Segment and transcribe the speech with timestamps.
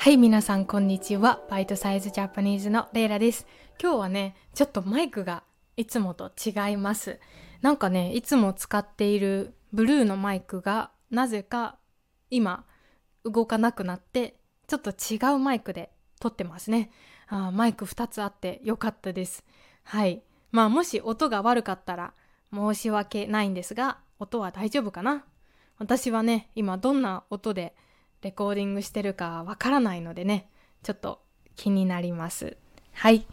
[0.00, 1.40] はい、皆さんこんにちは。
[1.50, 3.48] バイトサイズジャパニーズのレイラです。
[3.82, 5.42] 今日はね、ちょっとマイクが
[5.76, 7.18] いつもと違います。
[7.62, 11.78] なんかね、いつも使っているブルーのマイクがなぜか
[12.30, 12.64] 今
[13.24, 14.36] 動かなくなって、
[14.68, 15.90] ちょっと違うマイクで
[16.20, 16.92] 撮ってますね。
[17.26, 19.44] あマイク2つあってよかったです。
[19.82, 20.22] はい。
[20.52, 22.14] まあもし音が悪かったら
[22.54, 25.24] 申し訳ないんですが、音は大丈夫かな？
[25.76, 27.74] 私はね、今どんな音で
[28.22, 30.48] レコーディングしてるかわからないのでね、
[30.82, 31.20] ちょっと
[31.56, 32.56] 気になります。
[32.92, 33.26] はい。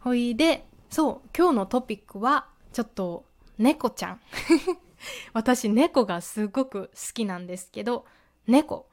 [0.00, 3.24] ほいで、そう、今日のトピックは、ちょっと、
[3.58, 4.20] 猫ちゃん。
[5.32, 8.06] 私、猫がすごく好きなんですけど、
[8.46, 8.88] 猫。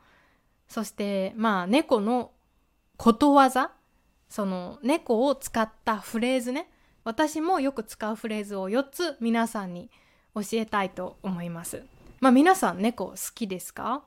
[0.68, 2.32] そして、まあ、猫の
[2.98, 3.72] ことわざ
[4.30, 6.70] その、猫を使ったフレーズね。
[7.04, 9.90] 私もよく使うフレーズを4つ皆さんに
[10.36, 11.84] 教えたいと思います。
[12.20, 14.04] まあ、皆さん猫好きですか？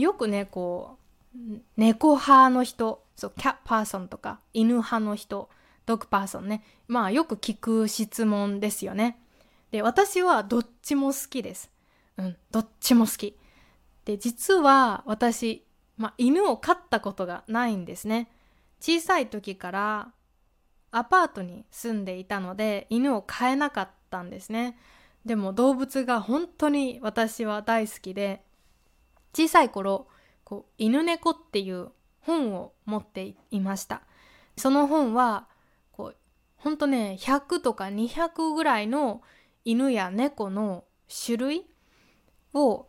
[0.00, 0.96] よくね、こ
[1.34, 1.38] う、
[1.76, 5.48] 猫派の人、そう、キャッパーソンとか、犬派の人、
[5.86, 6.64] ドッグパーソンね。
[6.88, 9.18] まあ、よく聞く質問ですよね。
[9.70, 11.70] で、私はどっちも好きです。
[12.16, 13.36] うん、どっちも好き。
[14.04, 15.64] で、実は私、
[15.96, 18.30] まあ、犬を飼ったことがないんですね。
[18.80, 20.12] 小さい時から
[20.90, 24.78] アパートに住んでいたので、犬を飼えなかったんですね。
[25.24, 28.42] でも動物が本当に私は大好きで、
[29.32, 30.08] 小さい頃、
[30.44, 34.02] こう、犬猫っていう本を持っていました。
[34.56, 35.48] その本は、
[35.92, 36.16] こう、
[36.56, 39.22] ほんとね、100とか200ぐらいの
[39.64, 40.84] 犬や猫の
[41.24, 41.66] 種類
[42.54, 42.86] を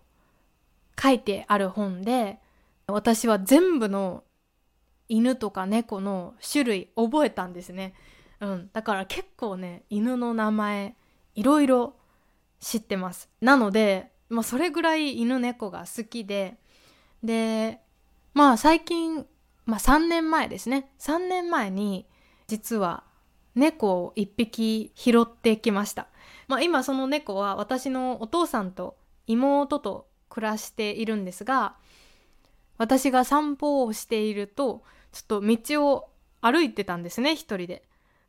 [1.01, 2.39] 書いてある本で、
[2.87, 4.23] 私は全部の
[5.07, 7.93] 犬とか猫の種類覚えたんですね。
[8.39, 8.69] うん。
[8.73, 10.95] だから結構ね、犬の名前、
[11.35, 11.95] いろいろ
[12.59, 13.29] 知ってます。
[13.39, 16.57] なので、まあそれぐらい犬猫が好きで、
[17.21, 17.81] で、
[18.33, 19.25] まあ最近、
[19.65, 20.89] まあ3年前ですね。
[20.99, 22.07] 3年前に
[22.47, 23.03] 実は
[23.55, 26.07] 猫を1匹拾ってきました。
[26.47, 28.97] まあ今その猫は私のお父さんと
[29.27, 31.75] 妹と暮らしているんですが、
[32.77, 36.09] 私が散歩をしていると、ちょっと道を
[36.39, 37.83] 歩いてたんですね、一人で。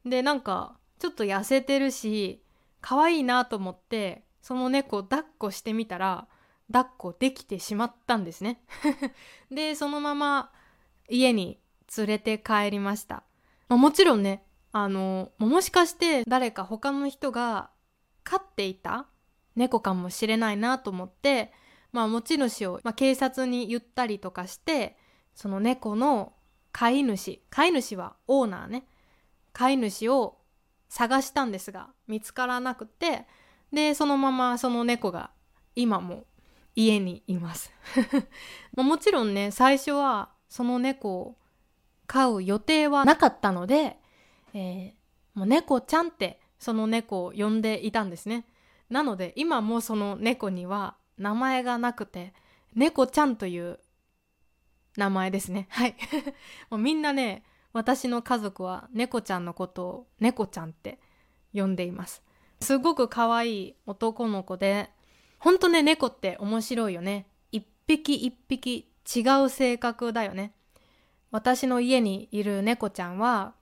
[0.04, 2.42] で、なんか、ちょっと痩せてるし、
[2.80, 6.26] 可愛いなと思って、その猫を抱っこしてみたら、
[6.70, 8.62] 抱っこできてしまったんですね。
[9.50, 10.52] で、そのまま
[11.08, 11.60] 家に
[11.96, 13.22] 連れて帰りました。
[13.68, 17.70] まあ、もちろんね、あの、もしかして誰か他の人が
[18.24, 19.06] 飼っていた
[19.54, 21.52] 猫かもしれないなと思って、
[21.92, 24.96] まあ持ち主を、まあ、警察に言ったりとかして、
[25.34, 26.32] その猫の
[26.72, 28.86] 飼い主、飼い主はオーナーね、
[29.52, 30.38] 飼い主を
[30.88, 33.26] 探したんですが、見つからなくて、
[33.72, 35.30] で、そのままその猫が
[35.74, 36.24] 今も
[36.74, 37.72] 家にいます。
[38.76, 41.36] もちろんね、最初はその猫を
[42.06, 43.98] 飼う予定はなかったので、
[44.54, 48.46] えー、もう猫ちゃんってその猫を呼んでいたんですね。
[48.90, 52.34] なので今もその猫には名前がなくて、
[52.74, 53.80] 猫ちゃんという
[54.96, 55.66] 名前ですね。
[55.70, 55.96] はい。
[56.70, 60.98] もうみんなね、私の家族は猫ちゃんのことを猫ちゃんって
[61.54, 62.22] 呼んでいます。
[62.62, 64.90] すごく可愛い男の子で、
[65.38, 67.26] ほんとね、猫って面白いよね。
[67.50, 70.54] 一匹一匹違う性格だよね。
[71.30, 73.54] 私の家にいる猫ちゃんは、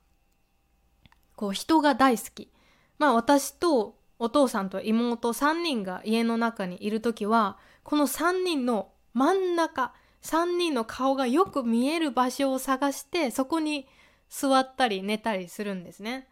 [1.36, 2.52] こう人が大好き。
[2.98, 13.88] まあ私とお父さんと妹3人が家の中にいるときは、この3人の真ん中、3人の顔がよく見える場所を探して、そこに
[14.28, 16.28] 座ったり寝たりするんですね。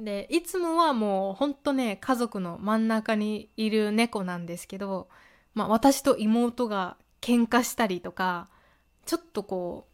[0.00, 5.08] で、いつもはもうほんとね、家族の真ん中にいる猫なんですけど、
[5.54, 8.48] まあ私と妹が喧嘩したりとか、
[9.04, 9.86] ちょっとこ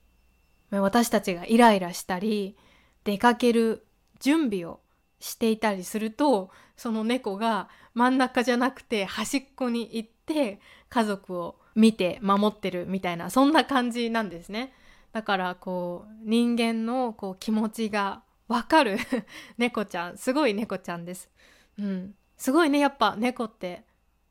[0.71, 2.57] う、私たちがイライラしたり、
[3.05, 3.85] 出かける
[4.21, 4.81] 準備を
[5.19, 14.73] していたりすると、その猫が真ん中じゃなくて端っこに行って家族を見て守ってるみたいな、そんな感じなんですね。
[15.13, 18.99] だからこう、人間のこう気持ちがわかる
[19.59, 21.31] 猫ちゃん、すごい猫ちゃんです。
[21.79, 22.15] うん。
[22.37, 23.85] すごいね、やっぱ猫って、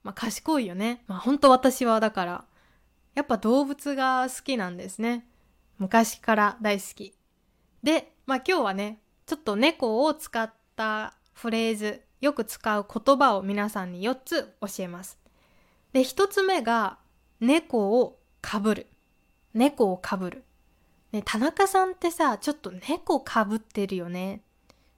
[0.03, 1.03] まあ賢いよね。
[1.07, 2.45] まあ本当私はだから、
[3.13, 5.27] やっぱ動物が好きなんですね。
[5.77, 7.13] 昔から大好き。
[7.83, 15.19] で、まあ今日はね、ちょっと猫を使ったフレーズ、よく使う言葉を皆さんに4つ教えます。
[15.91, 16.99] で、1つ目が、
[17.41, 18.87] 猫をかぶる。
[19.53, 20.44] 猫をかぶる。
[21.15, 24.41] ね、田中さんってさ、ちょっと猫かぶってるよね。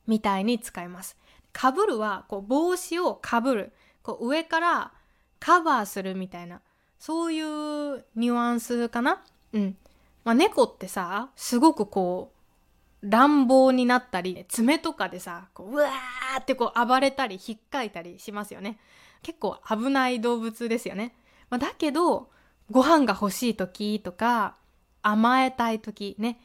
[0.07, 1.15] みたいに使います。
[1.53, 3.73] かぶるは、こう、帽子をかぶる。
[4.03, 4.91] こう、上から
[5.39, 6.61] カバーするみたいな。
[6.99, 9.23] そういうニュアンスかな？
[9.53, 9.77] うん。
[10.23, 12.33] まあ、猫ってさすごくこ
[13.01, 18.77] う乱暴になったり爪とかでさこううわーってこう暴れたり引っかいたりしますよね
[19.21, 21.15] 結構危ない動物ですよね、
[21.49, 22.29] まあ、だけど
[22.69, 24.57] ご飯が欲しい時とか
[25.07, 26.37] 甘えたい時ね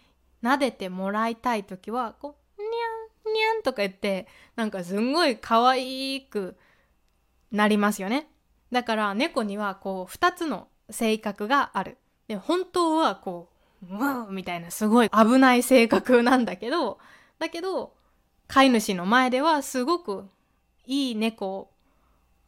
[0.42, 6.56] 撫でてもらいたい時はこうにゃんにゃんとか言ってなんかすんごい可愛く
[7.50, 8.28] なりますよね。
[8.70, 11.98] だから猫にはこう2つの性格がある。
[12.28, 13.48] で本当はこ
[13.82, 16.98] ううわみたいなすごい危ない性格なんだけど
[17.40, 17.92] だけど
[18.46, 20.28] 飼い主の前ではすごく
[20.86, 21.70] いい猫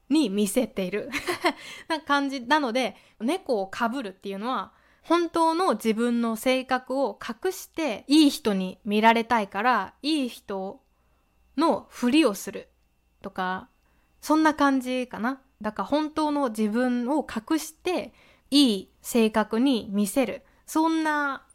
[0.08, 1.10] に見せている。
[1.88, 4.72] な感じなので猫をかぶるっていうのは
[5.04, 10.80] 本当の自分の性格を隠していい人に見られたいからいい人
[11.56, 12.68] のふりをする
[13.22, 13.68] とか
[14.20, 15.42] そんな感じかな。
[15.60, 18.14] だから本当の自分を隠して
[18.50, 20.42] いい性格に見せる。
[20.64, 21.46] そんな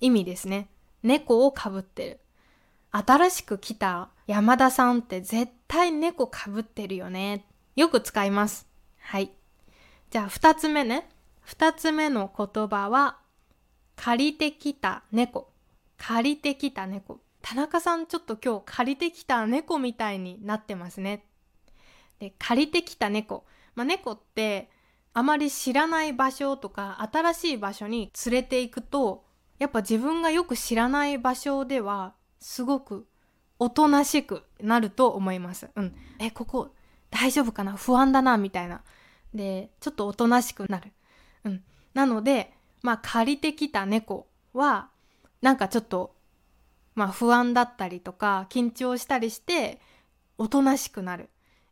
[0.00, 0.68] 意味ですね。
[1.02, 2.20] 猫をかぶってる。
[2.92, 7.44] 新しく来た山田さんって絶対猫かぶってるよね。
[7.74, 8.68] よく使います。
[9.00, 9.32] はい。
[10.10, 11.08] じゃあ2つ目ね。
[11.48, 13.18] 2つ目の言葉は
[13.96, 15.50] 借りてきた猫
[15.96, 21.24] 借りてきた猫田中さんちょっと今日借りてきた猫みたいになってますね
[22.18, 24.70] で借りてきた猫、まあ、猫って
[25.14, 29.24] あまり知らない場所とか新しい場所に連れていくと
[29.58, 33.08] やっぱ自分がよく知らない場所ではすごく
[33.58, 35.68] おとなしくなると思います。
[35.74, 35.92] うん。
[36.20, 36.72] え、ここ
[37.10, 37.72] 大丈夫かな？
[37.72, 38.38] 不安だな？
[38.38, 38.82] みたいな。
[39.34, 40.92] で、ちょっとおとなしくなる。
[41.44, 41.62] うん。
[41.94, 42.52] なので、
[42.82, 44.88] まあ借りてきた猫は
[45.42, 46.14] なんかちょっと
[46.94, 49.80] まあ不安だったりとか緊張したりして
[50.36, 51.28] おとなしくなる。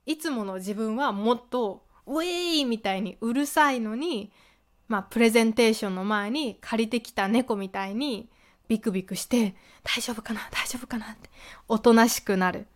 [0.06, 4.30] いつもの自分はもっとウェイみたいにうるさいのに、
[4.86, 8.28] まあ、プレゼンテーションの前に借りてきた猫みたいに
[8.68, 11.28] ビクビクして大丈夫かな大丈夫かなって
[11.66, 12.66] おとなしくなる。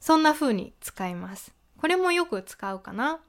[0.00, 1.52] そんな風に使います。
[1.78, 3.20] これもよく使うかな。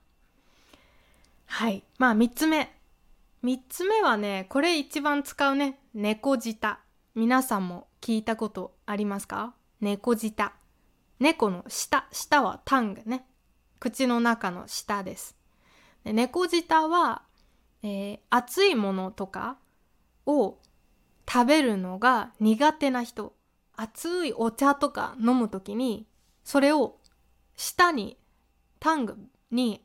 [1.46, 1.84] はい。
[1.98, 2.74] まあ3つ目。
[3.44, 6.80] 3つ目はねこれ一番使うね猫舌。
[7.16, 9.56] 皆さんも聞いたことありますか？
[9.80, 10.54] 猫舌。
[11.20, 12.06] 猫の舌。
[12.12, 13.26] 舌はタングね。
[13.80, 15.36] 口の中の舌です。
[16.04, 17.24] で猫舌は、
[17.82, 19.58] えー、熱いものとか
[20.28, 20.60] を
[21.28, 23.34] 食べるのが苦手な人。
[23.76, 26.06] 熱いお茶とか飲む時に
[26.44, 27.00] それを
[27.56, 28.20] 舌に
[28.80, 29.18] タング
[29.50, 29.84] に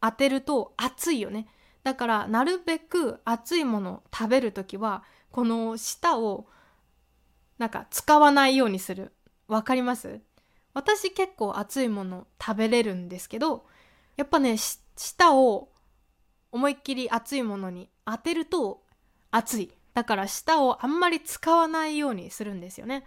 [0.00, 1.46] 当てると熱いよね。
[1.84, 6.46] だからなるべく熱いもの食べる時はこの舌を
[7.58, 9.12] なんか使わないようにする。
[9.48, 10.20] わかります？
[10.74, 13.66] 私結構熱いもの食べれるんですけど
[14.16, 15.68] やっぱね舌を
[16.50, 18.82] 思いっきり熱いものに当てると
[19.30, 19.72] 熱い。
[19.94, 23.04] だから舌をあんまり使わないようにするんですよね。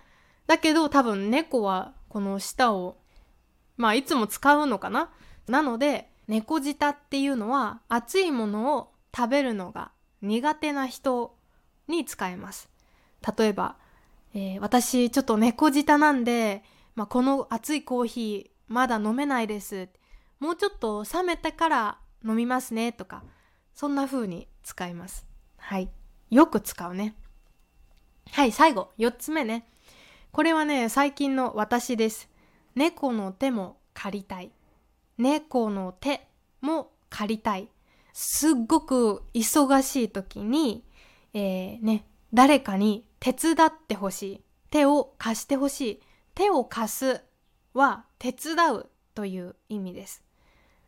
[0.47, 2.97] だけど多分猫はこの舌を
[3.77, 5.09] まあいつも使うのかな？
[5.47, 9.91] なので猫舌っていうのは熱いものを食べるのが
[10.21, 11.35] 苦手な人
[11.87, 12.69] に使えます。
[13.37, 13.75] 例えば、
[14.33, 16.63] えー、私ちょっと猫舌なんで、
[16.95, 19.89] まあ、この熱いコーヒーまだ飲めないです。
[20.39, 23.23] もうちょっと冷めてから飲みますねとか
[23.73, 25.25] そんな風に使います。
[25.57, 25.89] はい。
[26.31, 27.15] よく使うね。
[28.31, 28.89] はい最後。
[28.97, 29.67] 4つ目ね。
[30.31, 32.29] これはね最近の私です。
[32.73, 34.51] 猫の手も借りたい。
[35.17, 36.27] 猫の手
[36.61, 37.69] も借りたい。
[38.13, 40.83] すっごく忙しい時に、
[41.33, 44.41] えー、ね誰かに手伝ってほしい。
[44.69, 46.01] 手を貸してほしい。
[46.33, 47.21] 手を貸す
[47.73, 50.23] は手伝うという意味です。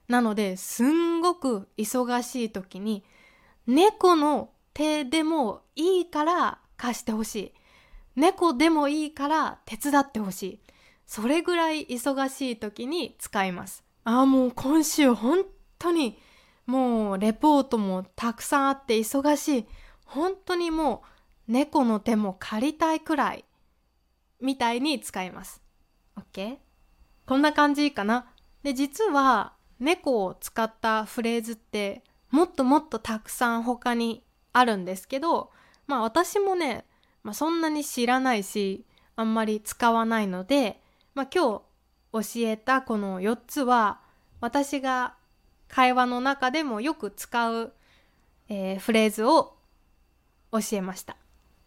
[0.07, 3.03] なのですんごく忙しい時に
[3.65, 7.53] 猫の手でもいいから貸してほしい。
[8.15, 10.60] 猫でもいいから手伝ってほしい。
[11.05, 13.87] それぐらい忙しい時に使います。
[14.07, 15.43] ああもう今週本
[15.77, 16.17] 当に
[16.65, 19.65] もうレポートもたくさんあって忙しい。
[20.05, 21.03] 本当にも
[21.49, 23.43] う猫の手も借りたいくらい
[24.39, 25.61] みたいに使います。
[26.15, 26.55] OK?
[27.25, 28.31] こんな感じかな。
[28.63, 34.23] で実は猫を使ったフレーズってもっともっとたくさん他に
[34.53, 35.51] あるんですけど
[35.85, 36.85] まあ私もね、
[37.23, 38.85] まあ、そんなに知らないし
[39.17, 40.81] あんまり使わないので、
[41.13, 41.66] まあ、今日
[42.13, 43.99] 教えたこの4つは
[44.39, 45.15] 私が
[45.67, 47.73] 会話の中でもよく使う、
[48.49, 49.55] えー、フレーズを
[50.51, 51.17] 教えました。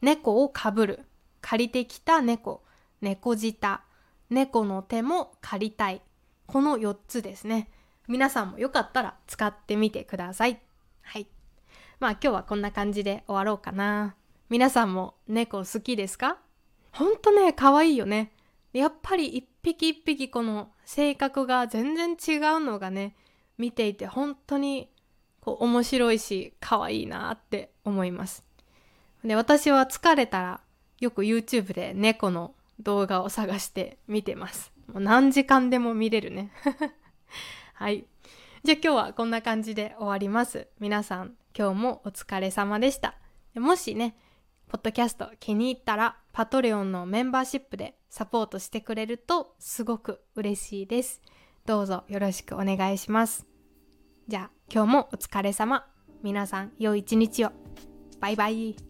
[0.00, 1.04] 猫をかぶる
[1.42, 2.62] 借りてきた猫
[3.00, 3.82] 猫舌
[4.30, 6.00] 猫の手も借りたい
[6.46, 7.68] この4つですね。
[8.08, 10.60] 皆さんもよかったら使ってみてください。
[11.02, 11.26] はい。
[12.00, 14.14] まあ今日はこんな感じで終わろうかな。
[14.48, 16.38] 皆さんも猫好きですか？
[16.92, 18.32] ほんとね可愛いよね
[18.72, 23.16] やっぱり一匹一匹この性格が全然違うのがね
[23.58, 24.90] 見ていて本当に
[25.40, 28.44] こう面白いし可愛いなって思います。
[29.24, 30.60] で私は疲れたら
[31.00, 34.72] よく YouTube で猫の動画を探して見てます。
[34.86, 36.50] もう何時間でも見れるね。
[37.74, 38.06] はい。
[38.62, 40.68] じゃあ今日はこんな感じで終わります。
[40.78, 43.14] 皆さん今日もお疲れ様でした。
[43.54, 44.16] もしね
[44.68, 51.20] ポッドキャスト気に入ったらパトレオンのメンバーシップでサポートしてくれるとすごく嬉しいです。
[51.66, 53.46] どうぞよろしくお願いします。
[54.28, 55.86] じゃあ今日もお疲れ様。
[56.22, 57.52] 皆さん良い一日を。
[58.20, 58.89] バイバイ。